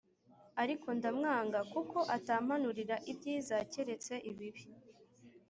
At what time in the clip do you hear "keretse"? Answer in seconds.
3.71-4.13